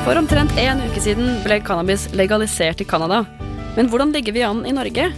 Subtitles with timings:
[0.00, 3.20] For omtrent en uke siden ble cannabis legalisert i Canada.
[3.76, 5.10] Men hvordan ligger vi an i Norge?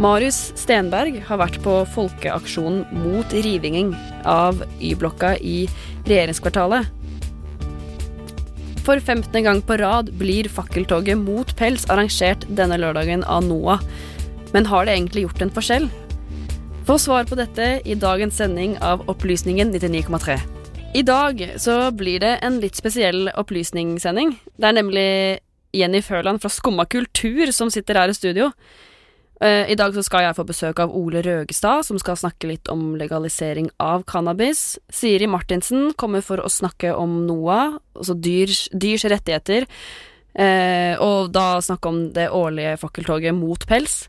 [0.00, 3.92] Marius Stenberg har vært på folkeaksjonen mot rivingen
[4.28, 5.66] av Y-blokka i
[6.08, 6.88] regjeringskvartalet.
[8.88, 9.36] For 15.
[9.44, 13.84] gang på rad blir fakkeltoget mot pels arrangert denne lørdagen av NOAH.
[14.56, 15.88] Men har det egentlig gjort en forskjell?
[16.88, 20.55] Få svar på dette i dagens sending av Opplysningen 99,3.
[20.96, 24.30] I dag så blir det en litt spesiell opplysningssending.
[24.56, 25.08] Det er nemlig
[25.76, 28.46] Jenny Førland fra Skumma kultur som sitter her i studio.
[29.42, 32.70] Uh, I dag så skal jeg få besøk av Ole Røgestad, som skal snakke litt
[32.72, 34.78] om legalisering av cannabis.
[34.88, 39.68] Siri Martinsen kommer for å snakke om NOAH, altså dyrs, dyrs rettigheter,
[40.40, 44.06] uh, og da snakke om det årlige fakkeltoget mot pels.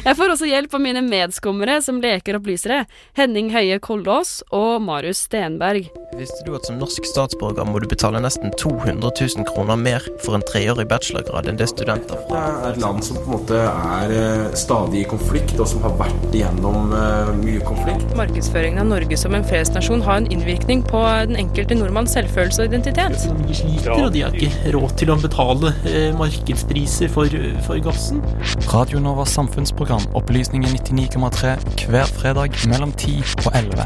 [0.00, 2.86] Jeg får også hjelp av mine medskummere som leker opplysere,
[3.18, 5.90] Henning Høie Kollås og Marius Stenberg.
[6.16, 10.38] Visste du at som norsk statsborger må du betale nesten 200 000 kroner mer for
[10.38, 12.32] en treårig bachelorgrad enn det studenter får?
[12.32, 15.84] Det er et land som på en måte er eh, stadig i konflikt, og som
[15.84, 18.16] har vært igjennom uh, mye konflikt.
[18.18, 22.72] Markedsføringen av Norge som en fredsnasjon har en innvirkning på den enkelte nordmanns selvfølelse og
[22.72, 23.28] identitet.
[23.44, 27.38] De sliter, og de har ikke råd til å betale uh, markedspriser for,
[27.68, 28.24] for gassen.
[28.72, 33.84] Radio Nova samfunn samfunnsprogram Opplysningen 99,3 hver fredag mellom 10 og 11.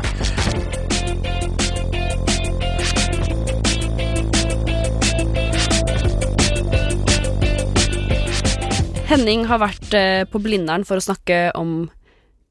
[9.08, 11.90] Henning har vært eh, på Blindern for å snakke om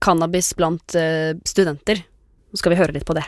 [0.04, 2.04] cannabis blant eh, studenter.
[2.52, 3.24] Nå skal vi høre litt på det.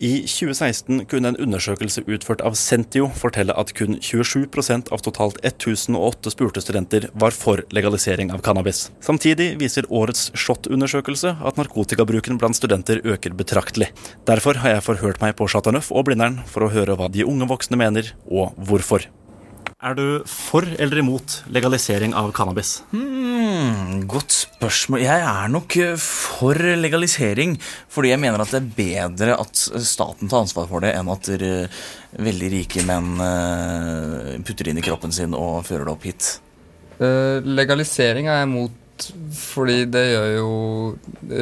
[0.00, 6.32] I 2016 kunne en undersøkelse utført av Sentio fortelle at kun 27% av totalt 1008
[6.32, 8.86] spurte studenter var for legalisering av cannabis.
[9.04, 13.90] Samtidig viser årets SHoT-undersøkelse at narkotikabruken blant studenter øker betraktelig.
[14.24, 17.28] Derfor har jeg forhørt meg på Chateau Neuf og Blindern for å høre hva de
[17.28, 19.04] unge voksne mener, og hvorfor.
[19.80, 22.82] Er du for eller imot legalisering av cannabis?
[22.92, 25.00] Hmm, godt spørsmål.
[25.00, 27.54] Jeg er nok eh, for legalisering.
[27.88, 31.30] Fordi jeg mener at det er bedre at staten tar ansvar for det, enn at
[32.12, 36.28] veldig rike menn putter putter inn i kroppen sin og fører det opp hit.
[37.00, 40.50] Uh, legalisering er jeg imot fordi det gjør jo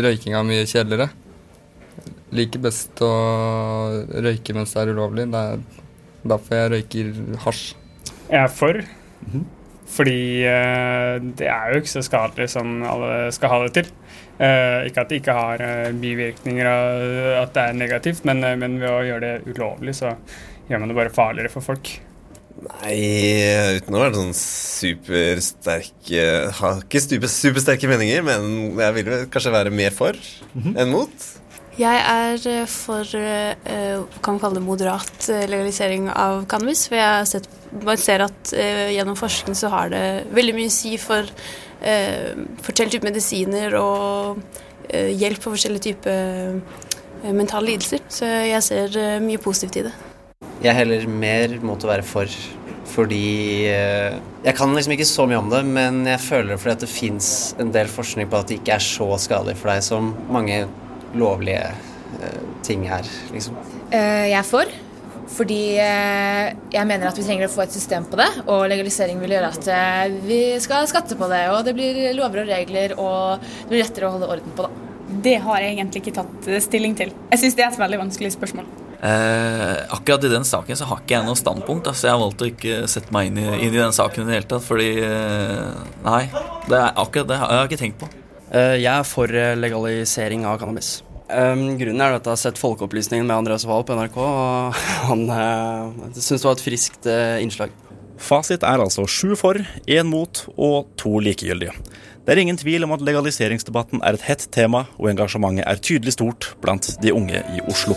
[0.07, 1.09] røykinga mye kjedeligere.
[2.39, 3.11] Liker best å
[4.15, 5.27] røyke mens det er ulovlig.
[5.35, 5.69] Det er
[6.37, 7.13] derfor jeg røyker
[7.49, 7.75] hasj.
[8.29, 8.83] Jeg er for.
[9.89, 13.89] Fordi uh, det er jo ikke så skadelig som alle skal ha det til.
[14.39, 18.77] Uh, ikke at det ikke har uh, bivirkninger og at det er negativt, men, men,
[18.83, 20.13] ved å gjøre det ulovlig, så
[20.69, 21.95] gjør man det bare farligere for folk.
[22.59, 22.99] Nei,
[23.79, 26.09] uten å være sånn supersterk
[26.59, 28.49] Har ikke super, supersterke meninger, men
[28.81, 30.19] jeg vil kanskje være mer for
[30.59, 31.29] enn mot.
[31.79, 36.89] Jeg er for kan vi kalle det moderat legalisering av cannabis.
[36.91, 37.47] For jeg sett
[37.85, 40.03] man ser at gjennom forskning så har det
[40.35, 41.29] veldig mye å si for
[41.79, 44.41] forskjellige typer medisiner og
[44.91, 48.03] hjelp for forskjellige typer mentale lidelser.
[48.11, 49.95] Så jeg ser mye positivt i det.
[50.65, 52.39] Jeg heller mer mot å være for.
[52.89, 56.91] Fordi Jeg kan liksom ikke så mye om det, men jeg føler fordi at det
[56.91, 57.31] fins
[57.61, 60.63] en del forskning på at det ikke er så skadelig for deg som mange
[61.15, 61.71] lovlige
[62.65, 63.57] ting her, liksom.
[63.93, 64.71] Jeg er for.
[65.29, 69.21] Fordi eh, jeg mener at vi trenger å få et system på det, og legalisering
[69.21, 72.95] vil gjøre at eh, vi skal skatte på det, og det blir lover og regler,
[72.97, 74.85] og det blir lettere å holde orden på det.
[75.09, 77.13] Det har jeg egentlig ikke tatt eh, stilling til.
[77.33, 78.69] Jeg syns det er et veldig vanskelig spørsmål.
[78.99, 81.91] Eh, akkurat i den saken så har ikke jeg noe standpunkt.
[81.93, 84.31] Altså jeg har valgt å ikke sette meg inn i, inn i den saken i
[84.31, 86.23] det hele tatt, fordi eh, Nei,
[86.67, 88.09] det er akkurat det jeg har ikke tenkt på.
[88.49, 90.99] Eh, jeg er for legalisering av cannabis.
[91.29, 94.79] Um, grunnen er at jeg har sett Folkeopplysningen med Andreas Wahl på NRK, og
[95.11, 97.75] han eh, uh, syns det var et friskt uh, innslag.
[98.19, 101.75] Fasit er altså sju for, én mot og to likegyldige.
[102.25, 106.17] Det er ingen tvil om at legaliseringsdebatten er et hett tema, og engasjementet er tydelig
[106.17, 107.97] stort blant de unge i Oslo.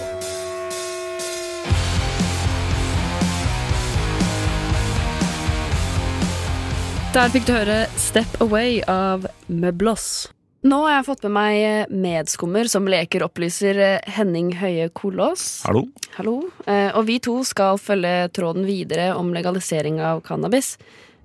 [7.16, 10.32] Der fikk du høre 'Step Away' av Møblos.
[10.62, 15.64] Nå har jeg fått med meg medskummer som leker opplyser eh, Henning Høie Kolås.
[15.66, 15.88] Hallo.
[16.20, 16.36] Hallo.
[16.70, 20.76] Eh, Og vi to skal følge tråden videre om legalisering av cannabis.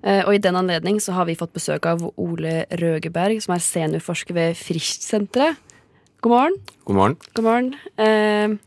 [0.01, 3.61] Eh, Og i den anledning så har vi fått besøk av Ole Røgeberg, som er
[3.61, 5.61] seniorforsker ved Frischsenteret.
[6.25, 6.57] God morgen.
[6.89, 7.17] God morgen.
[7.37, 7.69] God morgen.
[8.01, 8.57] Eh,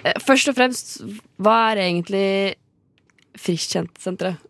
[0.00, 0.96] eh, Først og fremst,
[1.36, 2.56] hva er egentlig
[3.36, 4.40] Frisch-senteret?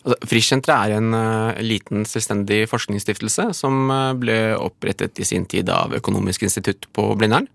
[0.00, 5.68] Altså, Frischsenteret er en uh, liten selvstendig forskningsstiftelse som uh, ble opprettet i sin tid
[5.72, 7.50] av Økonomisk institutt på Blindern.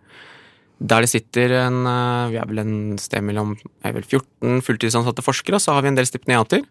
[0.78, 5.26] Der det sitter en, uh, vi er vel en sted mellom er vel 14 fulltidsansatte
[5.26, 6.62] forskere, og så har vi en del stipendiater.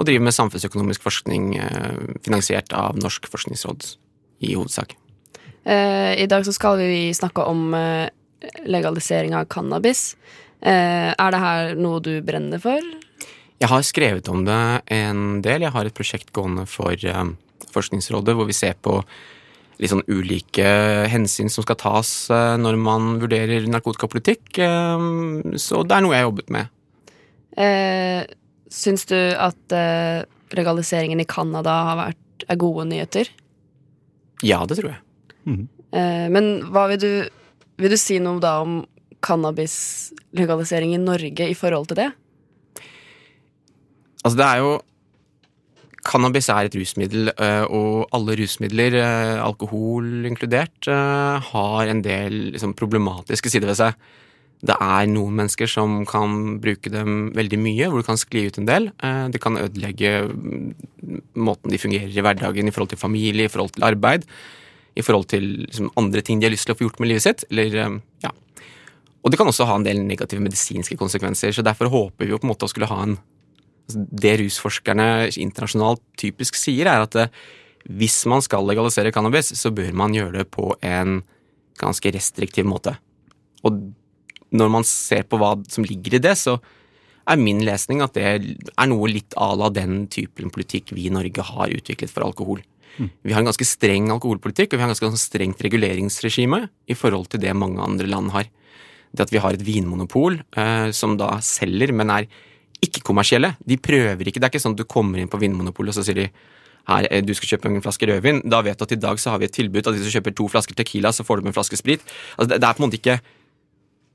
[0.00, 1.50] Og driver med samfunnsøkonomisk forskning
[2.24, 3.84] finansiert av Norsk forskningsråd
[4.48, 4.94] i hovedsak.
[5.68, 7.76] I dag så skal vi snakke om
[8.64, 10.14] legalisering av cannabis.
[10.64, 12.80] Er det her noe du brenner for?
[13.62, 15.62] Jeg har skrevet om det en del.
[15.62, 17.24] Jeg har et prosjekt gående for eh,
[17.72, 18.96] Forskningsrådet hvor vi ser på
[19.78, 20.66] litt sånn ulike
[21.10, 24.58] hensyn som skal tas eh, når man vurderer narkotikapolitikk.
[24.66, 25.06] Eh,
[25.62, 26.72] så det er noe jeg har jobbet med.
[27.54, 28.24] Eh,
[28.72, 30.24] syns du at eh,
[30.58, 31.76] legaliseringen i Canada
[32.10, 33.30] er gode nyheter?
[34.42, 35.04] Ja, det tror jeg.
[35.94, 37.12] Eh, men hva vil du
[37.82, 38.82] Vil du si noe da om
[39.24, 42.10] cannabislegalisering i Norge i forhold til det?
[44.22, 44.72] Altså, det er jo
[46.02, 52.52] Cannabis er et rusmiddel, eh, og alle rusmidler, eh, alkohol inkludert, eh, har en del
[52.54, 53.94] liksom, problematiske sider ved seg.
[54.62, 58.58] Det er noen mennesker som kan bruke dem veldig mye, hvor det kan skli ut
[58.58, 58.92] en del.
[59.34, 60.74] Det kan ødelegge mm,
[61.34, 64.22] måten de fungerer i hverdagen i forhold til familie, i forhold til arbeid,
[64.94, 67.26] i forhold til liksom, andre ting de har lyst til å få gjort med livet
[67.26, 67.44] sitt.
[67.50, 68.30] Eller, ja.
[69.24, 72.38] Og det kan også ha en del negative medisinske konsekvenser, så derfor håper vi jo
[72.38, 73.18] på en måte å skulle ha en
[73.90, 77.32] det rusforskerne internasjonalt typisk sier, er at eh,
[77.90, 81.20] hvis man skal legalisere cannabis, så bør man gjøre det på en
[81.80, 82.94] ganske restriktiv måte.
[83.66, 83.80] Og
[84.52, 86.58] når man ser på hva som ligger i det, så
[87.22, 91.14] er min lesning at det er noe litt à la den typen politikk vi i
[91.14, 92.62] Norge har utviklet for alkohol.
[92.98, 97.30] Vi har en ganske streng alkoholpolitikk, og vi har en ganske strengt reguleringsregime i forhold
[97.32, 98.50] til det mange andre land har.
[99.12, 102.28] Det at vi har et vinmonopol eh, som da selger, men er
[102.82, 103.54] ikke-kommersielle.
[103.66, 104.40] De prøver ikke.
[104.40, 106.28] Det er ikke sånn at du kommer inn på Vinmonopolet og så sier de
[106.90, 108.42] her, eh, du skal kjøpe en flaske rødvin.
[108.48, 110.34] Da vet du at i dag så har vi et tilbud at hvis du kjøper
[110.34, 112.02] to flasker Tequila, så får du med en flaske sprit.
[112.36, 113.20] Altså, det, er på en måte ikke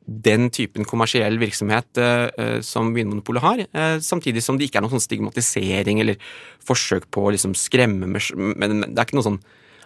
[0.07, 4.95] den typen kommersiell virksomhet uh, som Vinmonopolet har, uh, samtidig som det ikke er noen
[4.95, 6.15] sånn stigmatisering eller
[6.63, 8.23] forsøk på å liksom skremme med
[8.55, 9.41] Men det er ikke noe sånn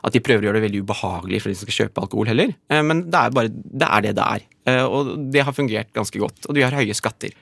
[0.06, 2.54] at de prøver å gjøre det veldig ubehagelig for de som skal kjøpe alkohol heller.
[2.70, 4.48] uh, men det er bare det er det det er.
[4.86, 6.46] Og det har fungert ganske godt.
[6.46, 7.34] Og de har høye skatter.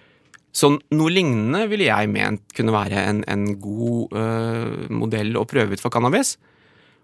[0.55, 5.77] Så noe lignende ville jeg ment kunne være en, en god uh, modell å prøve
[5.77, 6.35] ut for cannabis.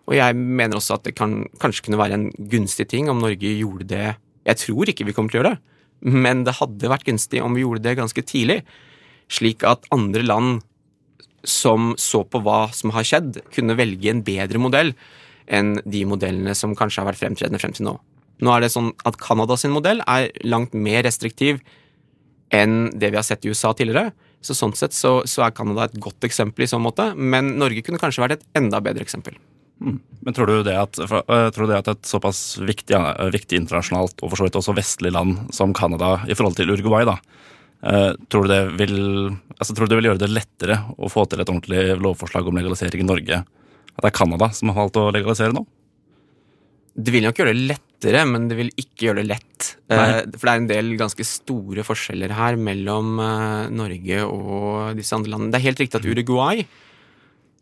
[0.10, 3.56] Og jeg mener også at det kan, kanskje kunne være en gunstig ting om Norge
[3.58, 4.06] gjorde det
[4.46, 5.62] Jeg tror ikke vi kommer til å gjøre det,
[6.14, 8.60] men det hadde vært gunstig om vi gjorde det ganske tidlig.
[9.32, 10.60] Slik at andre land
[11.46, 14.94] som så på hva som har skjedd, kunne velge en bedre modell
[15.46, 17.96] enn de modellene som kanskje har vært fremtredende frem til nå.
[18.46, 21.62] Nå er det sånn at Canada sin modell er langt mer restriktiv
[22.54, 24.14] enn det vi har sett i USA tidligere.
[24.46, 27.82] Så sånn sett så, så er Canada et godt eksempel i sånn måte, men Norge
[27.86, 29.38] kunne kanskje vært et enda bedre eksempel.
[29.82, 29.98] Mm.
[30.26, 32.96] Men tror du, at, øh, tror du det at et såpass viktig,
[33.34, 37.08] viktig internasjonalt og for så vidt også vestlig land som Canada i forhold til Uruguay,
[37.10, 37.18] da,
[37.84, 38.96] øh, tror, du det vil,
[39.58, 42.62] altså, tror du det vil gjøre det lettere å få til et ordentlig lovforslag om
[42.62, 43.42] legalisering i Norge?
[43.96, 45.66] At det er Canada som har valgt å legalisere nå?
[46.96, 49.70] Det vil nok gjøre det lettere, men det vil ikke gjøre det lett.
[49.92, 50.24] Nei.
[50.36, 55.34] for det er en del ganske store forskjeller her mellom eh, Norge og disse andre
[55.34, 55.52] landene.
[55.54, 56.64] Det er helt riktig at Uruguay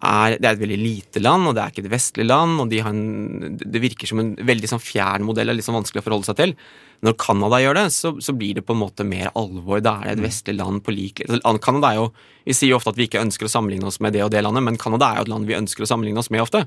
[0.04, 2.60] er, det er et veldig lite land, og det er ikke et vestlig land.
[2.60, 5.80] og de har en, Det virker som en veldig sånn fjern modell, er litt sånn
[5.80, 6.56] vanskelig å forholde seg til.
[7.04, 9.82] Når Canada gjør det, så, så, blir det på en måte mer alvor.
[9.84, 11.24] Da er det et vestlig land på lik
[11.63, 12.10] Canada er jo,
[12.46, 14.44] Vi sier jo ofte at vi ikke ønsker å sammenligne oss med det og det
[14.44, 16.66] landet, men Canada er jo et land vi ønsker å sammenligne oss med ofte.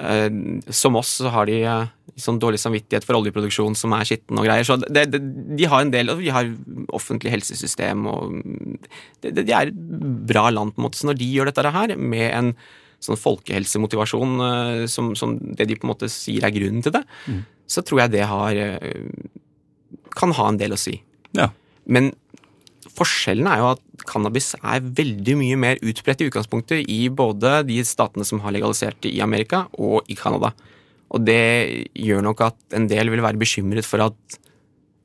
[0.00, 0.30] Eh,
[0.72, 4.46] som oss så har de eh, sånn dårlig samvittighet for oljeproduksjon som er skitten og
[4.46, 4.64] greier.
[4.64, 5.20] Så det, det,
[5.58, 6.48] de har en del, og vi har
[6.96, 8.38] offentlig helsesystem og
[9.20, 9.82] det, De er et
[10.28, 11.00] bra land, på en måte.
[11.00, 12.52] Så når de gjør dette her med en
[13.02, 17.04] sånn folkehelsemotivasjon eh, som, som det de på en måte sier er grunnen til det,
[17.28, 17.42] mm.
[17.68, 18.62] så tror jeg det har
[20.12, 20.98] kan ha en del å si.
[21.36, 21.50] Ja.
[21.84, 22.12] Men
[22.98, 27.80] Forskjellen er jo at cannabis er veldig mye mer utbredt i utgangspunktet i både de
[27.86, 30.52] statene som har legalisert i Amerika, og i Canada.
[31.12, 34.38] Og det gjør nok at en del vil være bekymret for at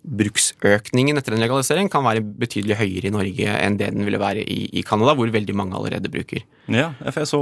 [0.08, 4.46] bruksøkningen etter en legalisering kan være betydelig høyere i Norge enn det den ville være
[4.46, 6.46] i, i Canada, hvor veldig mange allerede bruker.
[6.72, 7.42] Ja, jeg, så,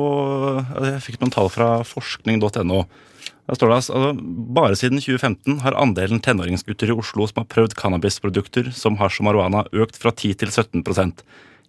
[0.82, 2.80] jeg fikk noen tall fra forskning.no.
[3.46, 4.14] Der står det altså,
[4.58, 9.30] Bare siden 2015 har andelen tenåringsgutter i Oslo som har prøvd cannabisprodukter som hasj og
[9.30, 11.22] marihuana, økt fra 10 til 17%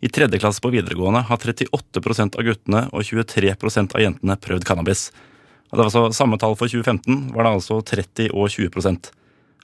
[0.06, 5.10] I tredje klasse på videregående har 38% av guttene og 23% av jentene prøvd cannabis.
[5.68, 9.12] Det var altså Samme tall for 2015 var det altså 30 og 20%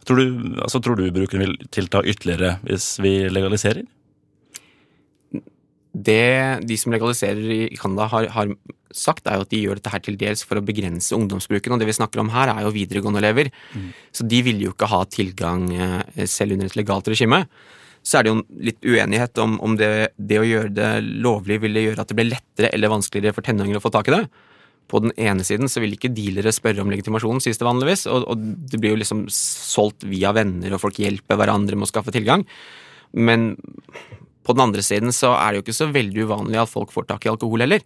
[0.02, 3.84] Tror du, altså, tror du bruken vil tilta ytterligere hvis vi legaliserer?
[5.92, 8.54] Det de som legaliserer i Canada har, har,
[8.96, 11.74] sagt, er jo at de gjør dette her til dels for å begrense ungdomsbruken.
[11.74, 13.52] Og det vi snakker om her, er jo videregående elever.
[13.74, 13.90] Mm.
[14.14, 17.44] Så de vil jo ikke ha tilgang eh, selv under et legalt regime.
[18.02, 21.84] Så er det jo litt uenighet om, om det, det, å gjøre det lovlig ville
[21.84, 24.24] gjøre at det ble lettere eller vanskeligere for tenåringer å få tak i det.
[24.90, 28.26] På den ene siden så vil ikke dealere spørre om legitimasjon, sies det vanligvis, og,
[28.28, 32.12] og det blir jo liksom solgt via venner, og folk hjelper hverandre med å skaffe
[32.12, 32.44] tilgang.
[33.14, 33.52] Men
[34.42, 37.08] på den andre siden så er det jo ikke så veldig uvanlig at folk får
[37.12, 37.84] tak i alkohol heller.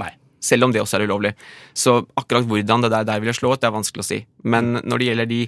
[0.00, 0.12] Nei.
[0.46, 1.34] Selv om det også er ulovlig.
[1.74, 4.20] Så akkurat hvordan det der, der ville slå ut, det er vanskelig å si.
[4.46, 5.40] Men når det gjelder de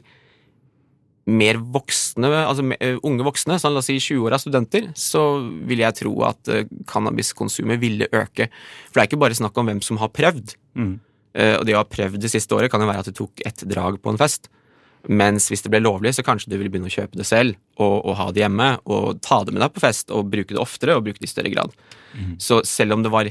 [1.29, 2.65] mer voksne, altså
[3.05, 5.25] unge voksne, sånn la oss si 20-åra studenter, så
[5.69, 8.49] vil jeg tro at uh, cannabiskonsumet ville øke.
[8.89, 10.57] For det er ikke bare snakk om hvem som har prøvd.
[10.79, 10.95] Mm.
[11.37, 13.45] Uh, og det å ha prøvd det siste året kan jo være at du tok
[13.49, 14.49] ett drag på en fest.
[15.07, 18.01] Mens hvis det ble lovlig, så kanskje du ville begynne å kjøpe det selv og,
[18.01, 18.71] og, ha det hjemme.
[18.91, 21.35] Og ta det med deg på fest og bruke det oftere og bruke det i
[21.35, 21.77] større grad.
[22.17, 22.35] Mm.
[22.43, 23.29] Så selv om det var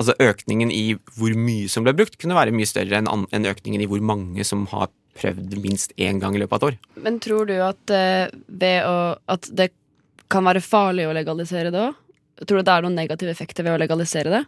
[0.00, 3.88] Altså økningen i hvor mye som ble brukt, kunne være mye større enn, økningen i
[3.90, 7.02] hvor mange som har prøvd minst én gang i løpet av et år.
[7.06, 8.96] Men tror du at, uh, å,
[9.30, 9.70] at det
[10.32, 12.00] kan være farlig å legalisere det òg?
[12.42, 14.42] Tror du det er noen negative effekter ved å legalisere det?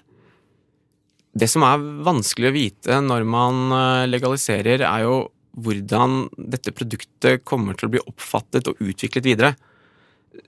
[1.37, 5.17] Det som er vanskelig å vite når man eh, legaliserer, er jo
[5.57, 9.53] hvordan dette produktet kommer til å bli oppfattet og utviklet videre.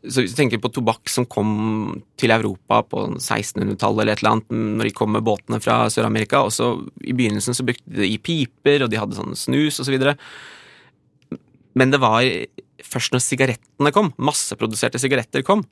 [0.08, 4.36] Så hvis du tenker på tobakk som kom til Europa på 1600-tallet eller et eller
[4.36, 8.02] annet, når de kom med båtene fra Sør-Amerika, og så i begynnelsen så brukte de
[8.02, 10.14] det i piper, og de hadde sånn snus og så.
[11.78, 12.26] Men det var
[12.84, 15.64] først når sigarettene kom, masseproduserte sigaretter kom,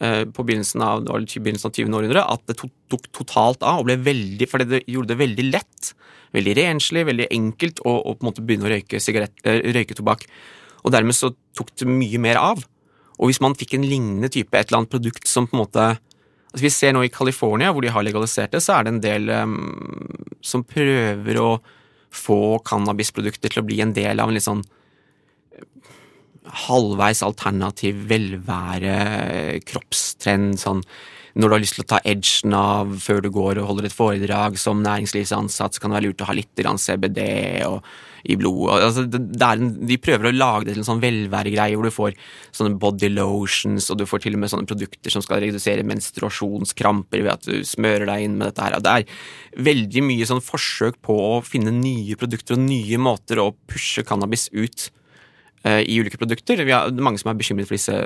[0.00, 1.98] eh, på begynnelsen av, begynnelsen av 20.
[1.98, 5.92] århundre, at det tok totalt av og ble veldig For det gjorde det veldig lett
[6.36, 10.26] veldig renslig, veldig enkelt å på en måte begynne å røyke, eh, røyke, tobakk.
[10.84, 12.64] Og dermed så tok det mye mer av.
[13.18, 15.88] Og hvis man fikk en lignende type et eller annet produkt som på en måte
[16.48, 19.02] altså Vi ser nå i California, hvor de har legalisert det, så er det en
[19.04, 19.58] del um,
[20.40, 21.50] som prøver å
[22.08, 24.62] få cannabisprodukter til å bli en del av en litt sånn
[25.52, 25.66] eh,
[26.64, 28.96] halvveis alternativ velvære,
[29.68, 30.80] kroppstrend, sånn
[31.38, 33.94] når du har lyst til å ta edgen av før du går og holder et
[33.94, 37.20] foredrag som næringslivsansatt, så kan det være lurt å ha litt CBD
[37.68, 37.84] og,
[38.24, 38.82] i blodet.
[38.88, 42.16] Altså, en, de prøver å lage det til en sånn velværegreie hvor du får
[42.56, 47.24] sånne body lotions, og du får til og med sånne produkter som skal redusere menstruasjonskramper
[47.24, 48.78] ved at du smører deg inn med dette her.
[48.82, 53.52] Det er veldig mye sånn forsøk på å finne nye produkter og nye måter å
[53.70, 54.90] pushe cannabis ut
[55.66, 56.64] uh, i ulike produkter.
[56.64, 57.96] Vi har, mange som er bekymret for disse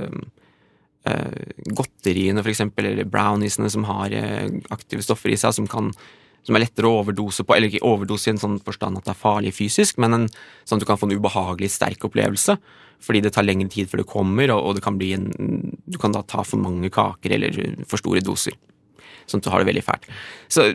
[1.08, 1.42] uh,
[1.76, 5.92] godteriene, f.eks., eller browniesene som har uh, aktive stoffer i seg, som, kan,
[6.42, 7.54] som er lettere å overdose på.
[7.56, 10.26] Eller ikke overdose i en sånn forstand at det er farlig fysisk, men en,
[10.64, 12.58] sånn at du kan få en ubehagelig sterk opplevelse.
[13.02, 15.30] Fordi det tar lengre tid før det kommer, og, og det kan bli en,
[15.90, 18.54] du kan da ta for mange kaker eller for store doser.
[19.26, 20.06] Sånn at du har det veldig fælt.
[20.50, 20.68] Så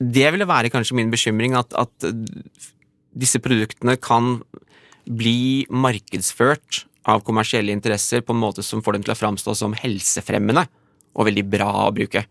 [0.00, 2.08] det ville være kanskje min bekymring, at, at
[3.14, 4.38] disse produktene kan
[5.04, 9.76] bli markedsført av kommersielle interesser på en måte som får dem til å framstå som
[9.76, 10.64] helsefremmende
[11.14, 12.24] og veldig bra å bruke.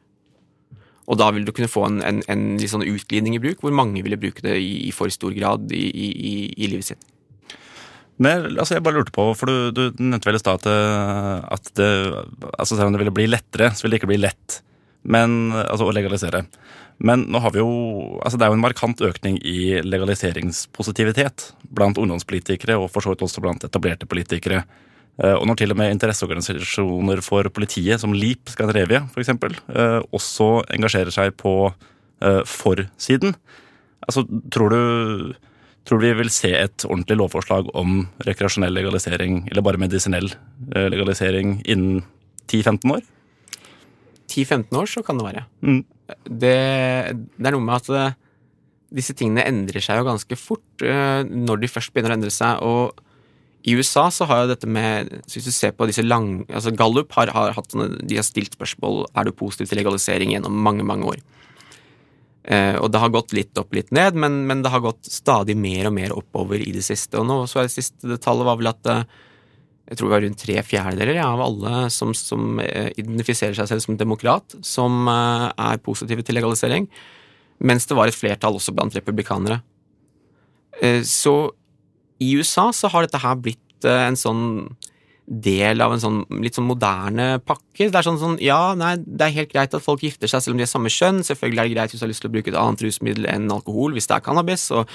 [1.04, 3.76] Og da vil du kunne få en, en, en litt sånn utglidning i bruk, hvor
[3.76, 7.10] mange ville bruke det i, i for stor grad i, i, i, livet sitt.
[8.24, 11.74] Men altså, jeg bare lurte på, for Du, du nevnte vel i stad at, at
[11.80, 11.90] det,
[12.54, 14.62] altså, selv om det ville bli lettere, så ville det ikke bli lett
[15.04, 16.46] men, altså, å legalisere.
[17.04, 17.72] Men nå har vi jo,
[18.24, 23.26] altså det er jo en markant økning i legaliseringspositivitet blant ungdomspolitikere og for så vidt
[23.26, 24.64] også blant etablerte politikere.
[25.22, 29.58] Eh, og når til og med interesseorganisasjoner for politiet, som LIP f.eks., eksempel,
[30.16, 33.36] også engasjerer seg på eh, for-siden,
[34.08, 35.34] altså tror du
[35.84, 40.30] Tror du vi vil se et ordentlig lovforslag om rekreasjonell legalisering, eller bare medisinell
[40.72, 41.98] legalisering, innen
[42.48, 43.02] 10-15 år?
[44.32, 45.44] 10-15 år så kan det være.
[45.60, 45.82] Mm.
[46.24, 46.54] Det,
[47.36, 48.16] det, er noe med at
[48.96, 50.88] disse tingene endrer seg jo ganske fort
[51.28, 52.64] når de først begynner å endre seg.
[52.64, 53.04] og
[53.64, 56.74] i USA så har jo dette med så Hvis du ser på disse lang, altså
[56.76, 60.84] Gallup har, har, hatt, de har stilt spørsmål er du positiv til legalisering gjennom mange
[60.88, 61.22] mange år.
[62.44, 65.56] Eh, og det har gått litt opp, litt ned, men, men, det har gått stadig
[65.56, 67.16] mer og mer oppover i det siste.
[67.22, 69.06] Og nå så er det siste tallet var vel at eh,
[69.88, 73.72] jeg tror det var rundt tre fjerdedeler ja, av alle som, som eh, identifiserer seg
[73.72, 76.92] selv som demokrat, som eh, er positive til legalisering,
[77.64, 79.62] mens det var et flertall også blant republikanere.
[81.08, 81.54] Så
[82.24, 84.44] i USA så har dette her blitt eh, en sånn
[85.26, 87.88] del av en sånn litt sånn moderne pakke.
[87.88, 90.56] Det er sånn sånn ja, nei, det er helt greit at folk gifter seg selv
[90.56, 91.24] om de er samme kjønn.
[91.24, 93.54] Selvfølgelig er det greit hvis du har lyst til å bruke et annet rusmiddel enn
[93.54, 94.68] alkohol, hvis det er cannabis.
[94.76, 94.92] og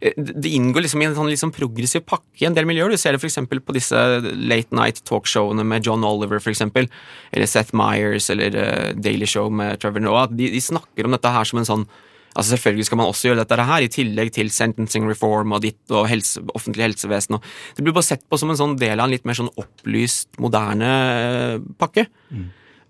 [0.00, 2.96] eh, det inngår liksom i en sånn liksom progressiv pakke i en del miljøer.
[2.96, 3.40] Du ser det f.eks.
[3.44, 6.88] på disse late night talkshowene med John Oliver, eksempel,
[7.30, 10.30] eller Seth Meyers, eller uh, Daily Show med Trevor Noah.
[10.32, 11.88] De, de snakker om dette her som en sånn
[12.34, 15.94] Altså Selvfølgelig skal man også gjøre dette her, i tillegg til sentencing reform og ditt
[15.94, 17.38] og helse, offentlig helsevesen.
[17.76, 20.30] Det blir bare sett på som en sånn del av en litt mer sånn opplyst,
[20.42, 22.06] moderne eh, pakke.
[22.30, 22.46] Mm.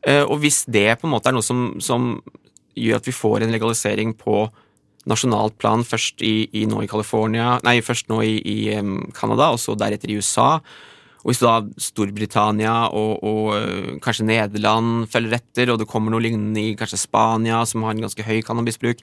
[0.06, 2.12] Uh, og hvis det på en måte er noe som, som,
[2.78, 4.44] gjør at vi får en legalisering på
[5.10, 8.58] nasjonalt plan, først i, i nå i California, nei, først nå i, i
[9.16, 10.60] Canada, og så deretter i USA,
[11.18, 16.22] og hvis da Storbritannia og, og uh, kanskje Nederland følger etter, og det kommer noe
[16.24, 19.02] lignende i kanskje Spania, som har en ganske høy cannabisbruk,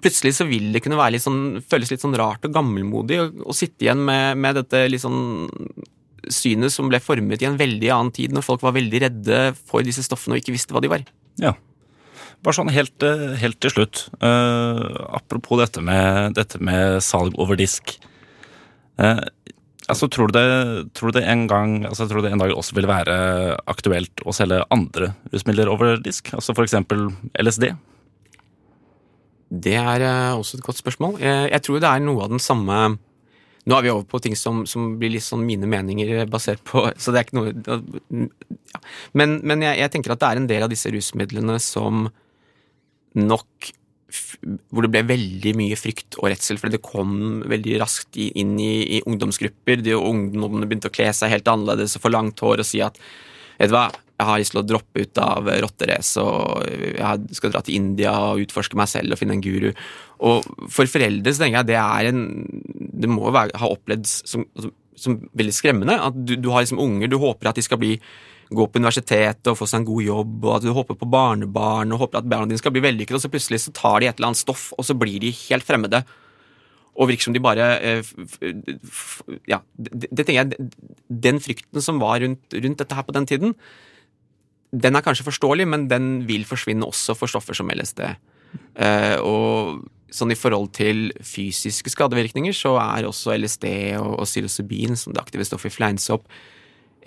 [0.00, 3.86] plutselig så vil det kunne litt sånn, føles litt sånn rart og gammelmodig å, sitte
[3.86, 5.52] igjen med, med dette litt sånn
[6.32, 9.84] synet som ble formet i en veldig annen tid, når folk var veldig redde for
[9.84, 11.04] disse stoffene og ikke visste hva de var.
[11.40, 11.52] Ja.
[12.44, 14.06] Bare sånn helt, eh, helt til slutt.
[14.20, 17.96] Uh, apropos dette med, dette med, salg over disk.
[19.00, 19.20] Uh,
[19.92, 22.52] altså, tror du, det, tror du det en gang altså, tror du det en dag
[22.54, 23.16] også vil være
[23.70, 26.32] aktuelt å selge andre rusmidler over disk?
[26.36, 26.76] Altså f.eks.
[27.40, 27.68] LSD?
[29.54, 31.18] Det er uh, også et godt spørsmål.
[31.22, 32.96] Jeg, jeg, tror det er noe av den samme
[33.64, 36.82] Nå er vi over på ting som, som blir litt sånn mine meninger basert på
[37.00, 38.82] Så det er ikke noe ja.
[39.16, 42.08] Men, men jeg, jeg, tenker at det er en del av disse rusmidlene som
[43.14, 43.70] nok
[44.70, 48.72] hvor det ble veldig mye frykt og redsel, fordi det kom veldig raskt inn i,
[48.98, 49.82] i ungdomsgrupper.
[49.84, 52.98] De ungdommene begynte å kle seg helt annerledes og få langt hår og si at
[53.58, 56.62] vet du hva, jeg har lyst til å droppe ut av rotterace og
[56.94, 59.72] jeg skal dra til India og utforske meg selv og finne en guru.
[60.26, 62.22] Og for foreldre så tenker jeg det er en
[62.94, 65.98] Det må være, ha opplevd som, som, som, veldig skremmende.
[65.98, 67.96] At du, du har liksom unger, du håper at de skal bli
[68.56, 71.94] gå på universitetet og få seg en god jobb, og at du håper på barnebarn
[71.94, 74.18] og håper at barna dine skal bli vellykket, og så plutselig så tar de et
[74.18, 76.04] eller annet stoff, og så blir de helt fremmede.
[76.94, 78.10] Og virker som de bare eh,
[79.50, 80.68] Ja, det, det tenker jeg
[81.10, 83.56] Den frykten som var rundt, rundt dette her på den tiden,
[84.74, 88.00] den er kanskje forståelig, men den vil forsvinne også for stoffer som LSD.
[88.74, 93.66] Uh, og sånn i forhold til fysiske skadevirkninger, så er også LSD
[93.98, 96.26] og, og psilocybin, som det aktive stoffet i fleinsopp,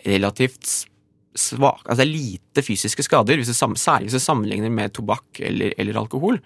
[0.07, 0.87] relativt
[1.37, 5.41] svak Altså det er lite fysiske skader, hvis du, særlig hvis du sammenligner med tobakk
[5.45, 6.41] eller, eller alkohol.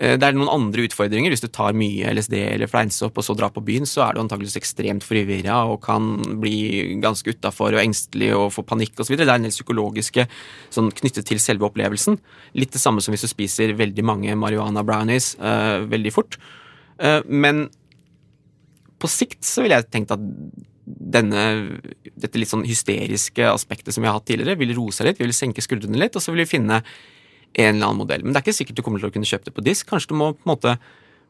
[0.00, 1.32] Eh, det er noen andre utfordringer.
[1.32, 4.22] Hvis du tar mye LSD eller fleinsopp og så drar på byen, så er du
[4.22, 9.18] antakeligvis ekstremt forvirra og kan bli ganske utafor og engstelig og få panikk osv.
[9.18, 10.24] Det er en del psykologiske
[10.72, 12.16] sånn, knyttet til selve opplevelsen.
[12.56, 16.40] Litt det samme som hvis du spiser veldig mange marihuana brownies uh, veldig fort.
[17.00, 17.68] Uh, men
[19.00, 20.24] på sikt så ville jeg tenkt at
[20.98, 21.44] denne,
[22.14, 25.28] dette litt sånn hysteriske aspektet som vi har hatt tidligere, vil roe seg litt, vi
[25.28, 28.24] vil senke skuldrene litt, og så vil vi finne en eller annen modell.
[28.24, 29.88] Men det er ikke sikkert du kommer til å kunne kjøpe det på disk.
[29.90, 30.74] Kanskje du må på en måte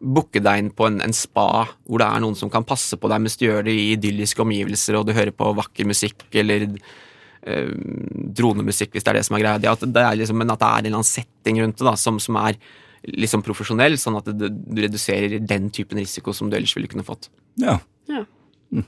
[0.00, 3.08] booke deg inn på en, en, spa hvor det er noen som kan passe på
[3.12, 6.66] deg mens du gjør det i idylliske omgivelser, og du hører på vakker musikk eller
[6.70, 7.74] øh,
[8.40, 9.74] dronemusikk, hvis det er det som er greia.
[9.74, 11.96] At det er liksom, men at det er en eller annen setting rundt det da,
[12.00, 12.56] som, som er
[13.08, 17.06] liksom profesjonell, sånn at det, du reduserer den typen risiko som du ellers ville kunne
[17.06, 17.30] fått.
[17.60, 17.78] Ja.
[18.10, 18.24] ja.
[18.72, 18.84] Mm.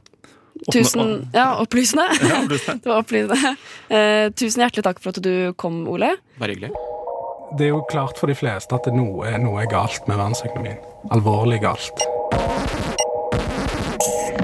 [0.70, 2.06] Tusen Ja, opplysende.
[2.30, 3.56] Ja, det var opplysende.
[3.90, 6.14] Uh, tusen hjertelig takk for at du kom, Ole.
[6.38, 6.70] Bare hyggelig
[7.58, 10.78] det er jo klart for de fleste at noe, noe er galt med verdensøkonomien.
[11.12, 12.04] Alvorlig galt.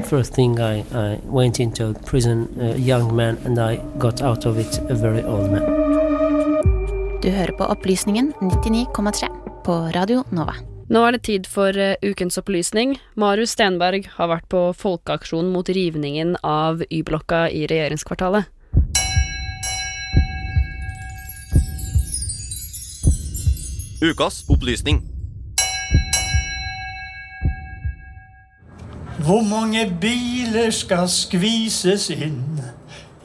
[0.09, 4.59] First thing I, I went into prison, a young man, and I got out of
[4.59, 5.65] it a very old man.
[7.23, 9.29] Du hører på Opplysningen 99,3
[9.65, 10.55] på Radio Nova.
[10.89, 12.95] Nå er det tid for uh, ukens opplysning.
[13.13, 18.49] Marius Stenberg har vært på folkeaksjon mot rivningen av Y-blokka i regjeringskvartalet.
[24.01, 25.03] Ukas opplysning.
[29.27, 32.63] Hvor mange biler skal skvises inn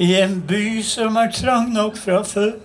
[0.03, 2.57] i en by som er trang nok fra før?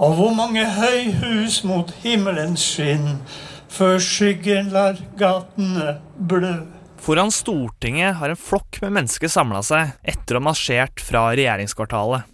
[0.00, 3.20] Og hvor mange høyhus mot himmelens skinn
[3.70, 6.54] før skyggen lar gatene blø?
[7.00, 12.26] Foran Stortinget har en flokk med mennesker samla seg etter å ha marsjert fra regjeringskvartalet.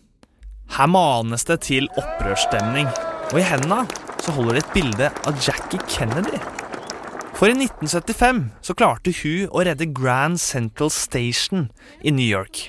[0.75, 2.89] Her manes det til opprørsstemning,
[3.31, 3.85] og i hendene
[4.19, 6.41] så holder de et bilde av Jackie Kennedy.
[7.37, 11.69] For i 1975 så klarte hun å redde Grand Central Station
[12.01, 12.65] i New York.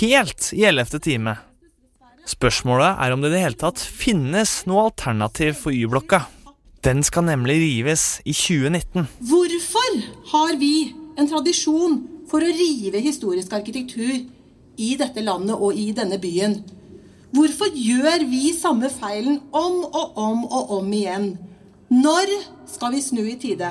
[0.00, 1.38] Helt i ellevte time.
[2.28, 6.26] Spørsmålet er om det i det hele tatt finnes noe alternativ for Y-blokka.
[6.88, 9.04] Den skal nemlig rives i 2019.
[9.28, 9.96] Hvorfor
[10.30, 11.98] har vi en tradisjon
[12.30, 14.14] for å rive historisk arkitektur
[14.80, 16.62] i dette landet og i denne byen?
[17.36, 21.28] Hvorfor gjør vi samme feilen om og om og om igjen?
[21.92, 22.32] Når
[22.72, 23.68] skal vi snu i tide?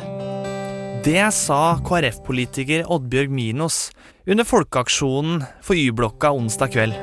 [1.08, 3.88] Det sa KrF-politiker Oddbjørg Minos
[4.30, 6.94] under folkeaksjonen for Y-blokka onsdag kveld.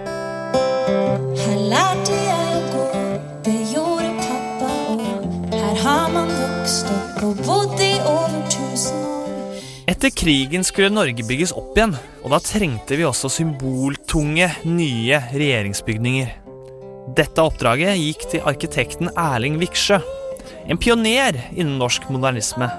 [7.24, 9.58] Og bodd i over tusen år.
[9.88, 16.32] Etter krigen skulle Norge bygges opp igjen, og da trengte vi også symboltunge, nye regjeringsbygninger.
[17.16, 20.00] Dette oppdraget gikk til arkitekten Erling Viksjø,
[20.68, 22.70] en pioner innen norsk modernisme.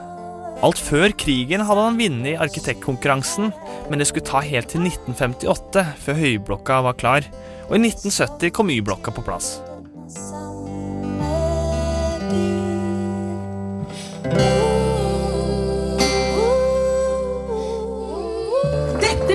[0.66, 3.52] Alt før krigen hadde han vunnet arkitektkonkurransen,
[3.90, 7.30] men det skulle ta helt til 1958 før Høyblokka var klar,
[7.68, 9.58] og i 1970 kom Y-blokka på plass.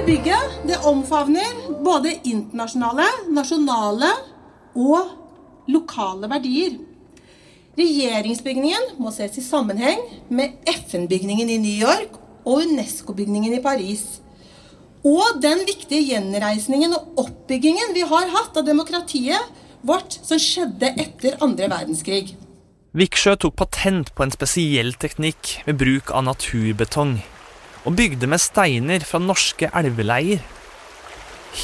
[0.01, 1.49] Dette bygget det omfavner
[1.85, 3.05] både internasjonale,
[3.37, 4.09] nasjonale
[4.73, 5.11] og
[5.69, 6.79] lokale verdier.
[7.77, 10.01] Regjeringsbygningen må ses i sammenheng
[10.33, 12.17] med FN-bygningen i New York
[12.49, 14.23] og UNESCO-bygningen i Paris.
[15.05, 19.51] Og den viktige gjenreisningen og oppbyggingen vi har hatt av demokratiet
[19.85, 22.39] vårt som skjedde etter andre verdenskrig.
[22.97, 27.19] Viksjø tok patent på en spesiell teknikk med bruk av naturbetong,
[27.85, 30.43] og bygde med steiner fra norske elveleier.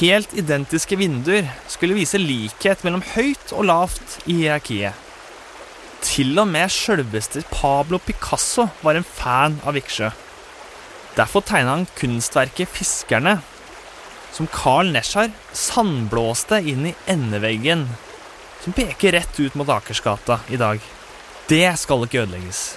[0.01, 4.95] Helt identiske vinduer skulle vise likhet mellom høyt og lavt i hierarkiet.
[6.07, 10.11] Til og med sjølveste Pablo Picasso var en fan av Viksjø.
[11.17, 13.41] Derfor tegna han kunstverket 'Fiskerne',
[14.33, 17.87] som Carl Nesjar sandblåste inn i endeveggen,
[18.61, 20.81] som peker rett ut mot Akersgata i dag.
[21.49, 22.77] Det skal ikke ødelegges.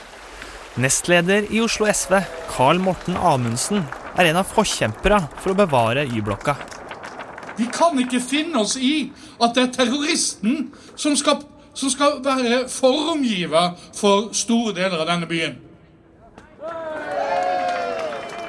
[0.80, 3.82] Nestleder i Oslo SV, Carl Morten Amundsen,
[4.15, 6.56] er en av forkjempere for å bevare Y-blokka.
[7.60, 9.10] Vi kan ikke finne oss i
[9.44, 11.42] at det er terroristen som skal,
[11.76, 15.60] som skal være formgiver for store deler av denne byen.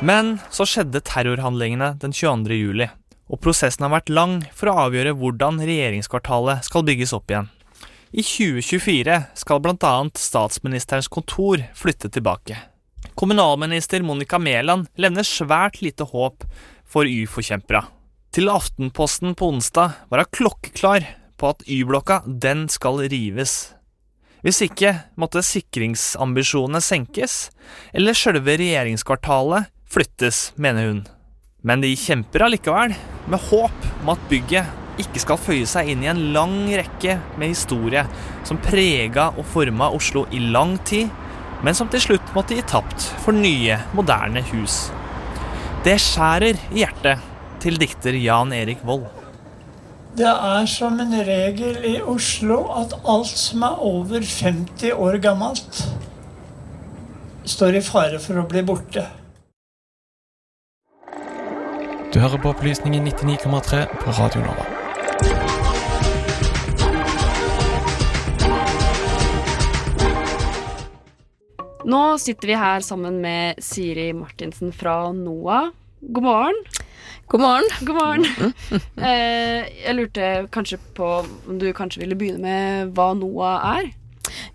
[0.06, 2.60] Men så skjedde terrorhandlingene den 22.
[2.62, 2.92] juli,
[3.26, 7.50] og prosessen har vært lang for å avgjøre hvordan regjeringskvartalet skal bygges opp igjen.
[8.10, 10.10] I 2024 skal bl.a.
[10.18, 12.56] statsministerens kontor flytte tilbake.
[13.14, 16.42] Kommunalminister Monica Mæland levner svært lite håp
[16.90, 17.84] for Y-forkjempere.
[18.34, 21.06] Til Aftenposten på onsdag var hun klokkeklar
[21.38, 23.76] på at Y-blokka, den skal rives.
[24.42, 27.50] Hvis ikke måtte sikringsambisjonene senkes,
[27.94, 31.02] eller sjølve regjeringskvartalet flyttes, mener hun.
[31.62, 32.96] Men de kjemper allikevel,
[33.30, 37.52] med håp om at bygget ikke skal føye seg inn i en lang rekke med
[37.52, 38.04] historie
[38.48, 41.10] som prega og forma Oslo i lang tid,
[41.64, 44.88] men som til slutt måtte gi tapt for nye, moderne hus.
[45.84, 47.26] Det skjærer i hjertet
[47.60, 49.08] til dikter Jan Erik Vold.
[50.16, 55.84] Det er som en regel i Oslo at alt som er over 50 år gammelt,
[57.46, 59.06] står i fare for å bli borte.
[62.10, 64.79] Du hører på Opplysningen 99,3 på Radio Nova.
[71.88, 75.70] Nå sitter vi her sammen med Siri Martinsen fra NOAH.
[76.00, 76.58] God morgen.
[77.26, 77.70] God morgen.
[77.86, 78.52] God morgen.
[79.00, 81.06] Eh, jeg lurte kanskje på
[81.48, 83.88] om du kanskje ville begynne med hva NOAH er?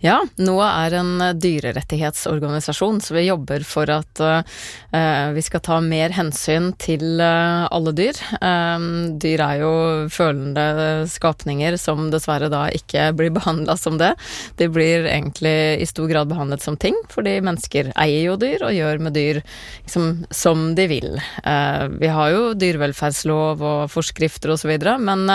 [0.04, 6.12] Ja, NOAH er en dyrerettighetsorganisasjon, så vi jobber for at uh, vi skal ta mer
[6.16, 8.20] hensyn til uh, alle dyr.
[8.42, 9.72] Um, dyr er jo
[10.12, 14.12] følende skapninger som dessverre da ikke blir behandla som det.
[14.60, 18.76] De blir egentlig i stor grad behandlet som ting, fordi mennesker eier jo dyr og
[18.76, 21.12] gjør med dyr liksom, som de vil.
[21.48, 25.30] Uh, vi har jo dyrevelferdslov og forskrifter osv., men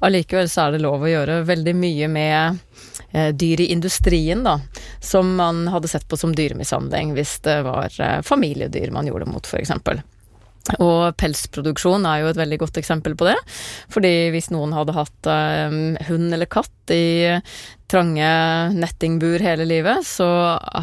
[0.00, 2.62] allikevel så er det lov å gjøre veldig mye med
[3.32, 4.58] dyr i industrien, da,
[5.00, 7.94] som man hadde sett på som dyremishandling hvis det var
[8.26, 9.72] familiedyr man gjorde det mot, f.eks.
[10.82, 13.36] Og pelsproduksjon er jo et veldig godt eksempel på det.
[13.92, 17.36] Fordi hvis noen hadde hatt um, hund eller katt i
[17.90, 18.28] trange
[18.74, 20.26] nettingbur hele livet, så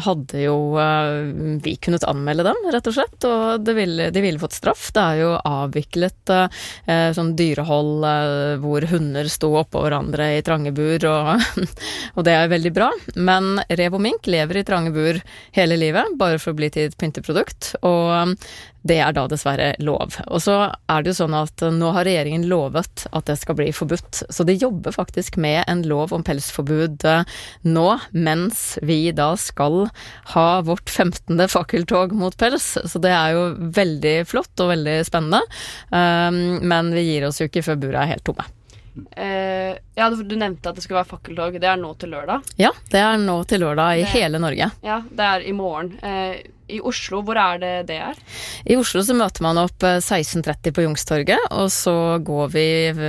[0.04, 1.32] hadde jo eh,
[1.64, 3.26] vi kunnet anmelde dem, rett og slett.
[3.28, 4.88] Og ville, de ville fått straff.
[4.94, 10.74] Det er jo avviklet eh, sånn dyrehold eh, hvor hunder sto oppå hverandre i trange
[10.76, 11.64] bur, og,
[12.16, 12.90] og det er veldig bra.
[13.16, 15.20] Men rev og mink lever i trange bur
[15.56, 17.74] hele livet, bare for å bli til et pynteprodukt.
[17.84, 18.38] Og
[18.84, 20.18] det er da dessverre lov.
[20.28, 23.70] Og så er det jo sånn at nå har regjeringen lovet at det skal bli
[23.72, 24.26] forbudt.
[24.28, 27.26] Så de jobber faktisk med en lov om pelsforbud eh,
[27.66, 29.88] nå, mens vi da skal
[30.34, 31.42] ha vårt 15.
[31.50, 32.76] fakkeltog mot pels.
[32.84, 35.42] Så det er jo veldig flott og veldig spennende.
[35.90, 38.46] Um, men vi gir oss jo ikke før bura er helt tomme.
[38.94, 41.58] Uh, ja, du, nevnte at det skulle være fakkeltog.
[41.58, 42.46] Det er nå til lørdag?
[42.60, 44.70] Ja, det er nå til lørdag i Det- hele Norge.
[44.86, 45.96] Ja, det er i morgen.
[46.02, 48.20] Eh, I Oslo, hvor er det det er?
[48.64, 52.66] I Oslo så møter man opp eh, 16.30 på Youngstorget, og så går vi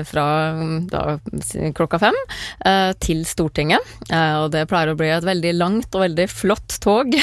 [0.07, 0.25] fra
[0.57, 1.03] mm, da,
[1.77, 2.17] klokka fem
[2.67, 3.79] eh, til Stortinget.
[4.09, 7.15] Eh, og det pleier å bli et veldig langt og veldig flott tog.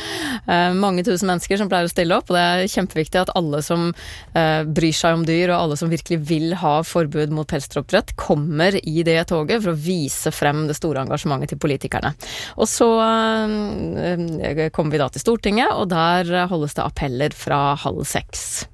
[0.52, 3.62] eh, mange tusen mennesker som pleier å stille opp, og det er kjempeviktig at alle
[3.64, 8.12] som eh, bryr seg om dyr, og alle som virkelig vil ha forbud mot pelsdyroppdrett,
[8.20, 12.12] kommer i det toget for å vise frem det store engasjementet til politikerne.
[12.60, 18.04] Og så eh, kommer vi da til Stortinget, og der holdes det appeller fra halv
[18.08, 18.66] seks.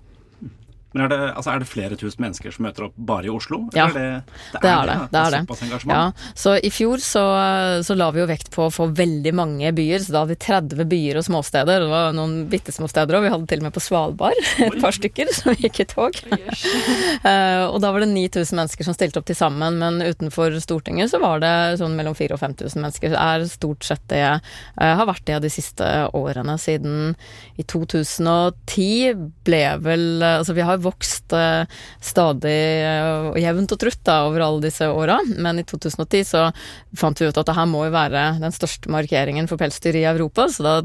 [0.95, 3.65] Men er det, altså, er det flere tusen mennesker som møter opp bare i Oslo?
[3.75, 4.99] Ja, det, er det, det er det.
[5.11, 5.41] det, er det.
[5.67, 5.95] Engasjement?
[5.95, 7.25] Ja, så i fjor så,
[7.87, 10.41] så la vi jo vekt på å få veldig mange byer, så da hadde vi
[10.45, 11.83] 30 byer og småsteder.
[11.83, 14.79] Det var noen bitte små steder òg, vi hadde til og med på Svalbard et
[14.83, 16.23] par stykker som gikk i tog.
[17.25, 21.09] Eh, og da var det 9000 mennesker som stilte opp til sammen, men utenfor Stortinget
[21.13, 23.15] så var det sånn mellom 4000 og 5000 mennesker.
[23.15, 26.57] Det er stort sett det jeg har vært det de siste årene.
[26.61, 27.15] Siden
[27.61, 31.65] i 2010 ble vel Altså vi har vokst eh,
[32.05, 36.45] stadig eh, og jevnt og trutt da, over alle disse åra, men i 2010 så
[36.99, 40.07] fant vi ut at det her må jo være den største markeringen for pelsdyr i
[40.11, 40.77] Europa, så da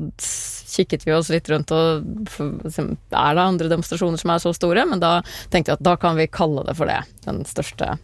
[0.70, 2.04] kikket vi oss litt rundt og
[2.64, 4.86] liksom, Er det andre demonstrasjoner som er så store?
[4.90, 7.00] Men da tenkte jeg at da kan vi kalle det for det.
[7.26, 7.96] Den største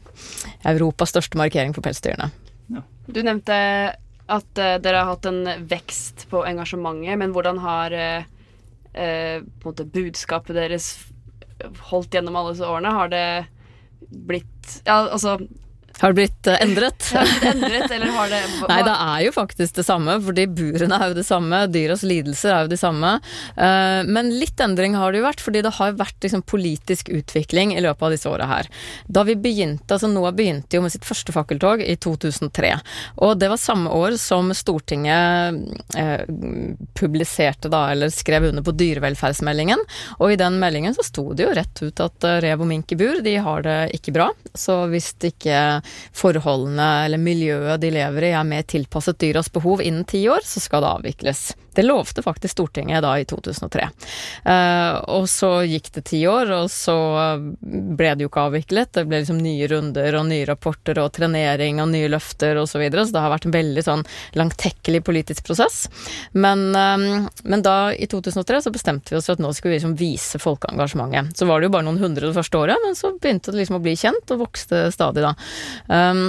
[0.66, 2.32] Europas største markering for pelsdyrene.
[3.06, 3.56] Du nevnte
[4.26, 8.24] at uh, dere har hatt en vekst på engasjementet, men hvordan har uh,
[8.96, 10.88] uh, på en måte budskapet deres
[11.92, 12.94] holdt gjennom alle disse årene?
[12.96, 13.26] Har det
[14.10, 15.38] blitt Ja, altså
[16.02, 17.08] Har det blitt eh, endret?
[17.16, 20.46] Har det blitt endret, eller har det Nei, det er jo faktisk det samme, fordi
[20.52, 23.14] burene er jo det samme, dyras lidelser er jo de samme.
[23.56, 27.76] Eh, Men litt endring har det jo vært, fordi det har vært liksom politisk utvikling
[27.76, 28.70] i løpet av disse åra her.
[29.08, 32.74] Da vi begynte, altså NOAH begynte jo med sitt første fakkeltog i 2003.
[33.24, 36.26] Og det var samme år som Stortinget eh,
[37.00, 39.80] publiserte da, eller skrev under på dyrevelferdsmeldingen.
[40.20, 43.00] Og i den meldingen så sto det jo rett ut at rev og mink i
[43.00, 44.30] bur, de har det ikke bra.
[44.56, 45.60] Så hvis det ikke
[46.16, 50.64] forholdene eller miljøet de lever i er mer tilpasset dyras behov innen ti år, så
[50.64, 51.46] skal det avvikles.
[51.76, 53.88] Det lovte faktisk Stortinget da i 2003.
[54.46, 56.96] Uh, og så gikk det ti år, og så
[57.62, 58.94] ble det jo ikke avviklet.
[58.96, 62.76] Det ble liksom nye runder og nye rapporter og trenering og nye løfter osv.
[62.76, 64.02] Så, videre, så det har vært en veldig sånn
[64.36, 65.86] langtekkelig politisk prosess.
[66.36, 69.80] Men, uh, men da, i 2003, så bestemte vi oss for at nå skulle vi
[69.80, 71.36] liksom vise folkeengasjementet.
[71.40, 73.80] Så var det jo bare noen hundre det første året, men så begynte det liksom
[73.80, 75.36] å bli kjent, og vokste stadig da.
[75.88, 76.28] Um,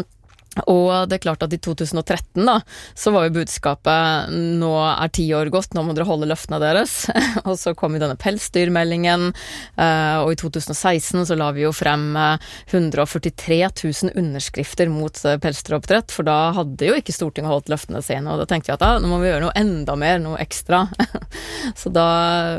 [0.64, 2.58] og det er klart at i 2013 da,
[2.96, 6.96] så var jo budskapet nå er ti år gått, nå må dere holde løftene deres.
[7.48, 9.28] og så kom jo denne pelsdyrmeldingen,
[9.76, 15.38] eh, og i 2016 så la vi jo frem eh, 143 000 underskrifter mot eh,
[15.42, 18.84] pelsdyroppdrett, for da hadde jo ikke Stortinget holdt løftene sine, og da tenkte vi at
[18.84, 20.84] da, nå må vi gjøre noe enda mer, noe ekstra.
[21.80, 22.08] så da,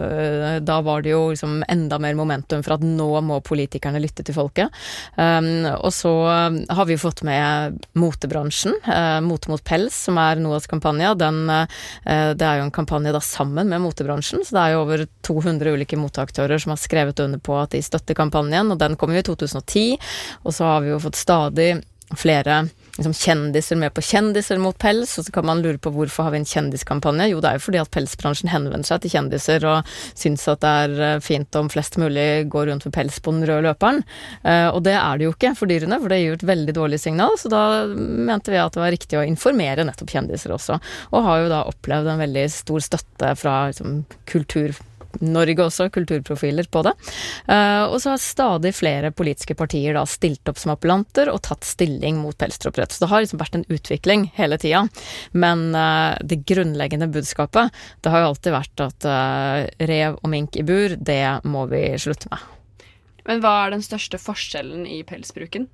[0.08, 4.26] eh, da var det jo liksom enda mer momentum for at nå må politikerne lytte
[4.26, 4.74] til folket.
[5.16, 10.18] Um, og så eh, har vi jo fått med motebransjen, eh, Mote mot pels, som
[10.18, 11.12] er NOAs kampanje.
[11.12, 15.06] Eh, det er jo en kampanje da sammen med motebransjen, så det er jo over
[15.24, 19.12] 200 ulike moteaktører som har skrevet under på at de støtter kampanjen, og den kom
[19.12, 19.98] jo i 2010.
[20.46, 21.84] Og så har vi jo fått stadig
[22.16, 26.28] flere liksom, kjendiser med på kjendiser mot pels, og så kan man lure på hvorfor
[26.28, 27.30] har vi en kjendiskampanje.
[27.32, 30.74] Jo, det er jo fordi at pelsbransjen henvender seg til kjendiser og syns at det
[30.84, 34.04] er eh, fint om flest mulig går rundt med pels på den røde løperen.
[34.44, 37.02] Eh, og det er det jo ikke for dyrene, for det gir et veldig dårlig
[37.04, 40.82] signal, så da mente vi at det var riktig å informere nettopp kjendiser også.
[41.14, 44.76] Og har jo da opplevd en veldig stor støtte fra liksom, kultur
[45.24, 46.94] Norge også, kulturprofiler på det.
[47.48, 51.68] Eh, og så har stadig flere politiske partier da stilt opp som appellanter og tatt
[51.68, 52.94] stilling mot pelsdyroppdrett.
[52.94, 54.86] Så det har liksom vært en utvikling hele tida.
[55.32, 60.60] Men eh, det grunnleggende budskapet, det har jo alltid vært at eh, rev og mink
[60.60, 62.54] i bur, det må vi slutte med.
[63.28, 65.68] Men hva er den største forskjellen i pelsbruken?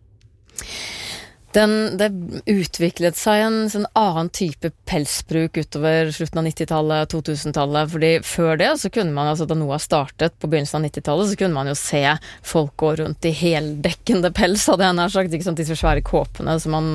[1.54, 2.10] Den, det
[2.50, 7.92] utviklet seg en sånn annen type pelsbruk utover slutten av 90-tallet, 2000-tallet.
[7.94, 11.40] fordi før det så kunne man, altså da NOAH startet på begynnelsen av 90-tallet, så
[11.44, 12.04] kunne man jo se
[12.42, 15.34] folk gå rundt i heldekkende pels, hadde jeg nær sagt.
[15.34, 16.92] Ikke sant, disse svære kåpene som man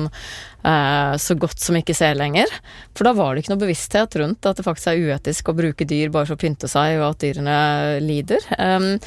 [0.59, 2.51] så godt som ikke ser lenger.
[2.97, 5.87] For da var det ikke noe bevissthet rundt at det faktisk er uetisk å bruke
[5.87, 7.59] dyr bare for å pynte seg, og at dyrene
[8.03, 8.43] lider.
[8.59, 8.97] Um,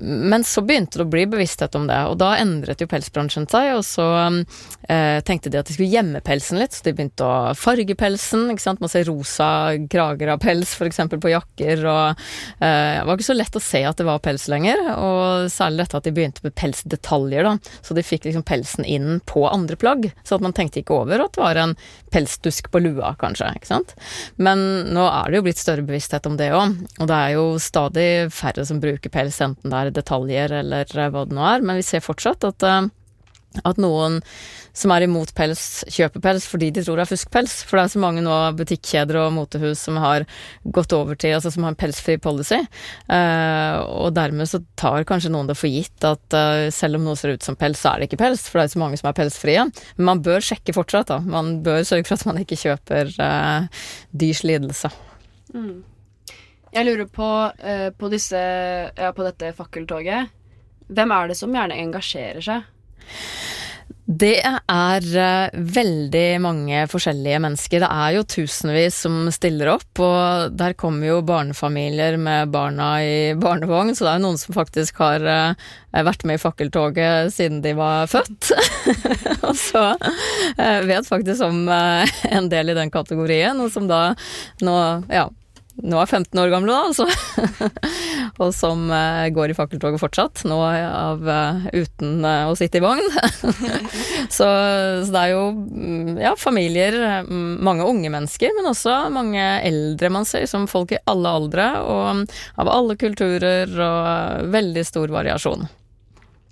[0.00, 3.74] men så begynte det å bli bevissthet om det, og da endret jo pelsbransjen seg,
[3.76, 4.06] og så
[4.88, 8.46] eh, tenkte de at de skulle gjemme pelsen litt, så de begynte å farge pelsen,
[8.52, 9.50] ikke sant, man ser rosa
[9.92, 11.02] krager av pels f.eks.
[11.12, 12.22] på jakker, og
[12.64, 15.84] eh, det var ikke så lett å se at det var pels lenger, og særlig
[15.84, 19.76] dette at de begynte med pelsdetaljer, da, så de fikk liksom pelsen inn på andre
[19.80, 21.74] plagg, så at man tenkte ikke over at det var en
[22.10, 23.94] pelsdusk på lua, kanskje, ikke sant.
[24.36, 24.62] Men
[24.94, 28.08] nå er det jo blitt større bevissthet om det òg, og det er jo stadig
[28.34, 31.86] færre som bruker pels, enten det er detaljer eller hva det nå er, men vi
[31.86, 32.88] ser fortsatt at, eh,
[33.66, 34.20] at noen
[34.76, 37.54] som er imot pels, kjøper pels fordi de tror det er fuskpels.
[37.66, 40.26] For det er så mange nå butikkjeder og motehus som har
[40.62, 42.60] gått over til Altså som har en pelsfri policy.
[43.10, 47.18] Uh, og dermed så tar kanskje noen det for gitt at uh, selv om noe
[47.18, 48.46] ser ut som pels, så er det ikke pels.
[48.46, 49.66] For det er så mange som er pelsfrie.
[49.98, 51.20] Men man bør sjekke fortsatt, da.
[51.20, 54.92] Man bør sørge for at man ikke kjøper uh, dyrs lidelse.
[55.54, 55.80] Mm.
[56.70, 57.28] Jeg lurer på,
[57.98, 60.30] på, disse, ja, på dette fakkeltoget.
[60.86, 62.68] Hvem er det som gjerne engasjerer seg?
[64.10, 67.84] Det er uh, veldig mange forskjellige mennesker.
[67.84, 73.36] Det er jo tusenvis som stiller opp, og der kommer jo barnefamilier med barna i
[73.38, 77.62] barnevogn, så det er jo noen som faktisk har uh, vært med i fakkeltoget siden
[77.62, 78.50] de var født.
[79.46, 84.08] og så uh, vet faktisk om en del i den kategorien, og som da
[84.66, 84.74] nå,
[85.06, 85.28] ja,
[85.78, 87.06] nå er 15 år gamle, da, altså.
[88.42, 92.84] og som uh, går i fakkeltoget fortsatt, nå av, uh, uten uh, å sitte i
[92.84, 93.06] vogn.
[94.36, 96.98] så, så, det er jo mm, ja, familier,
[97.30, 102.24] mange unge mennesker, men også mange eldre man ser, som folk i alle aldre, og
[102.60, 105.68] av alle kulturer, og veldig stor variasjon.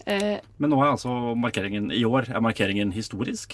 [0.08, 3.52] Eh, Men nå er altså markeringen i år er markeringen historisk?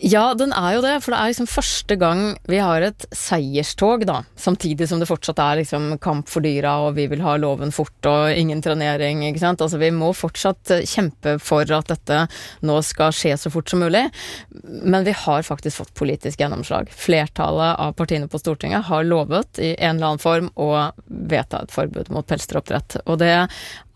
[0.00, 0.94] Ja, den er jo det.
[1.02, 4.20] For det er liksom første gang vi har et seierstog, da.
[4.38, 8.10] Samtidig som det fortsatt er liksom kamp for dyra, og vi vil ha loven fort
[8.10, 9.64] og ingen trenering, ikke sant.
[9.64, 12.22] Altså vi må fortsatt kjempe for at dette
[12.66, 14.06] nå skal skje så fort som mulig.
[14.86, 16.92] Men vi har faktisk fått politisk gjennomslag.
[16.94, 20.70] Flertallet av partiene på Stortinget har lovet i en eller annen form å
[21.06, 23.00] vedta et forbud mot pelsdyroppdrett.
[23.06, 23.34] Og det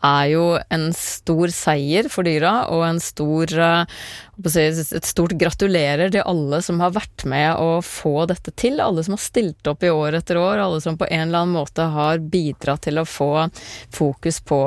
[0.07, 4.01] er jo en stor seier for dyra, og en stor eh,
[4.41, 8.81] et stort gratulerer til alle som har vært med å få dette til.
[8.81, 11.59] Alle som har stilt opp i år etter år, alle som på en eller annen
[11.59, 13.49] måte har bidratt til å få
[13.93, 14.61] fokus på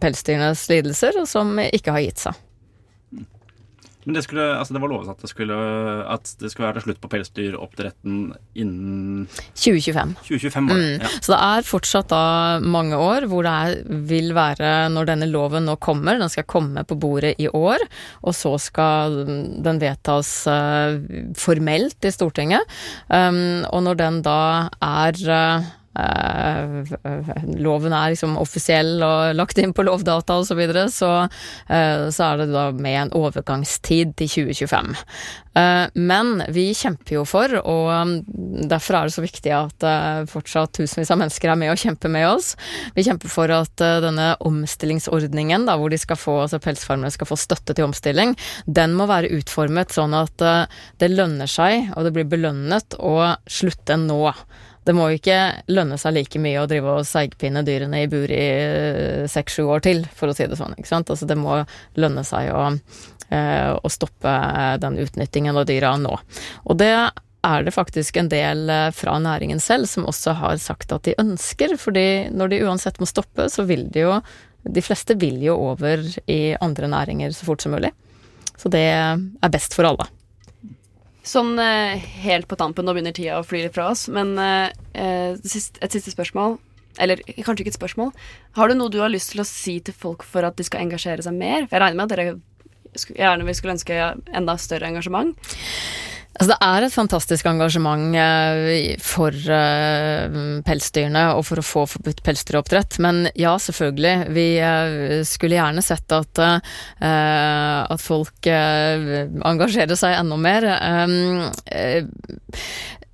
[0.00, 2.46] pelsdyrenes lidelser, og som ikke har gitt seg.
[4.04, 5.56] Men det, skulle, altså det var lovet at det, skulle,
[6.08, 8.20] at det skulle være slutt på pelsdyroppdretten
[8.58, 10.14] innen 2025.
[10.24, 11.04] 2025 år, mm.
[11.04, 11.10] ja.
[11.18, 12.22] Så det er fortsatt da
[12.64, 16.84] mange år hvor det er, vil være, når denne loven nå kommer, den skal komme
[16.88, 17.84] på bordet i år,
[18.24, 19.20] og så skal
[19.64, 20.96] den vedtas uh,
[21.38, 22.64] formelt i Stortinget.
[23.08, 24.40] Um, og når den da
[24.80, 25.79] er Uh,
[27.58, 32.26] loven er liksom offisiell og lagt inn på Lovdata osv., så, videre, så uh, så
[32.28, 34.94] er det da med en overgangstid til 2025.
[35.58, 38.14] Uh, men vi kjemper jo for, og um,
[38.70, 39.88] derfor er det så viktig at
[40.30, 42.52] fortsatt tusenvis av mennesker er med og kjemper med oss.
[42.94, 43.74] Vi kjemper for at
[44.04, 48.94] denne omstillingsordningen, da, hvor de skal få, altså pelsfarmere skal få støtte til omstilling, den
[48.98, 50.38] må være utformet sånn at
[51.00, 53.16] det lønner seg, og det blir belønnet å
[53.50, 54.22] slutte nå.
[54.86, 55.38] Det må jo ikke
[55.68, 59.82] lønne seg like mye å drive og seigpine dyrene i bur i eh, seks-sju år
[59.84, 60.76] til, for å si det sånn.
[60.78, 61.10] ikke sant?
[61.12, 61.58] Altså det må
[62.00, 62.62] lønne seg å,
[63.28, 64.36] eh, å stoppe
[64.80, 66.14] den utnyttingen av dyra nå.
[66.64, 70.92] Og det er det faktisk en del eh, fra næringen selv som også har sagt
[70.96, 74.20] at de ønsker, fordi når de uansett må stoppe, så vil de jo
[74.60, 77.94] De fleste vil jo over i andre næringer så fort som mulig.
[78.60, 80.04] Så det er best for alle.
[81.26, 84.72] Sånn eh, helt på tampen, nå begynner tida å fly litt fra oss, men eh,
[84.94, 86.58] eh et siste spørsmål.
[87.00, 88.10] Eller kanskje ikke et spørsmål.
[88.58, 90.82] Har du noe du har lyst til å si til folk for at de skal
[90.82, 91.68] engasjere seg mer?
[91.68, 93.98] For jeg regner med at dere gjerne vil skulle ønske
[94.36, 95.36] enda større engasjement.
[96.38, 102.22] Altså, det er et fantastisk engasjement eh, for uh, pelsdyrene og for å få forbudt
[102.24, 103.00] pelsdyroppdrett.
[103.02, 104.14] Men ja, selvfølgelig.
[104.36, 106.40] Vi uh, skulle gjerne sett at,
[107.00, 110.68] at folk engasjerer seg enda mer.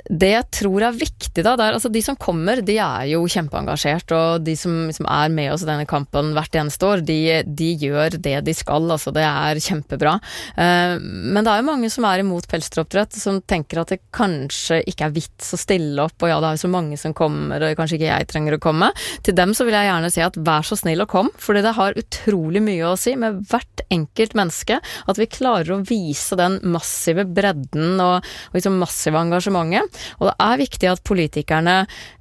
[0.06, 3.24] Det jeg tror er viktig, da, det er altså de som kommer, de er jo
[3.30, 7.18] kjempeengasjert, og de som, som er med oss i denne kampen hvert eneste år, de,
[7.46, 10.16] de, gjør det de skal, altså det er kjempebra.
[10.54, 14.80] Eh, men det er jo mange som er imot pelsdyroppdrett, som tenker at det kanskje
[14.86, 17.66] ikke er vits å stille opp, og ja, det er jo så mange som kommer,
[17.66, 18.92] og kanskje ikke jeg trenger å komme.
[19.26, 21.74] Til dem så vil jeg gjerne si at vær så snill og kom, fordi det
[21.80, 26.60] har utrolig mye å si med hvert enkelt menneske, at vi klarer å vise den
[26.66, 29.95] massive bredden og, og liksom massive engasjementet.
[30.18, 31.78] Og det er viktig at politikerne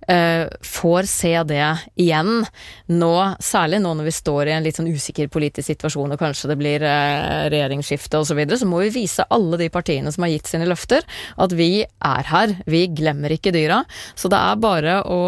[0.08, 1.66] eh, får se det
[2.00, 2.46] igjen
[2.88, 6.52] nå, særlig nå når vi står i en litt sånn usikker politisk situasjon og kanskje
[6.52, 10.26] det blir uh, regjeringsskifte osv., så, videre, så må vi vise alle de partiene som
[10.26, 11.06] har gitt sine løfter,
[11.42, 12.56] at vi er her.
[12.70, 13.82] Vi glemmer ikke dyra.
[14.18, 15.20] Så det er bare å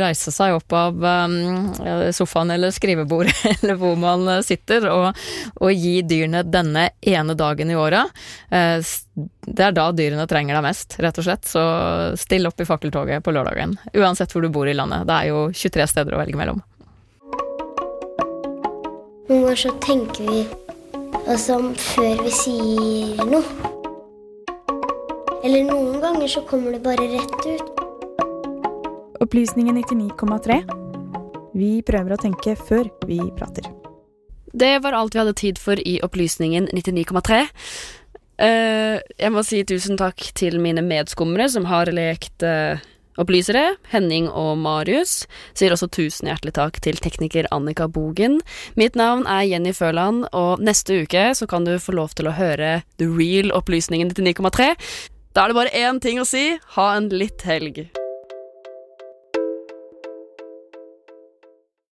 [0.00, 1.72] reise seg opp av um,
[2.14, 5.24] sofaen eller skrivebordet eller hvor man sitter, og,
[5.58, 8.12] og, gi dyrene denne ene dagen i året.
[8.54, 11.48] Det er da dyrene trenger deg mest, rett og slett.
[11.48, 11.62] Så
[12.20, 13.76] still opp i fakkeltoget på lørdagen.
[13.94, 15.06] Uansett hvor du bor i landet.
[15.08, 16.62] Det er jo 23 steder å velge mellom.
[19.28, 20.42] Noen ganger så tenker vi
[21.32, 23.72] oss om før vi sier noe.
[25.44, 27.82] Eller noen ganger så kommer det bare rett ut.
[29.24, 30.60] Opplysningen 99,3.
[31.54, 33.68] Vi prøver å tenke før vi prater.
[34.54, 37.44] Det var alt vi hadde tid for i Opplysningen 99,3.
[38.34, 42.80] Uh, jeg må si tusen takk til mine medskummere som har lekt uh,
[43.20, 45.24] opplysere, Henning og Marius.
[45.56, 48.40] Sier også tusen hjertelig takk til tekniker Annika Bogen.
[48.80, 52.36] Mitt navn er Jenny Føland, og neste uke så kan du få lov til å
[52.36, 54.72] høre The Real Opplysningen 99,3.
[55.34, 57.86] Da er det bare én ting å si ha en litt helg.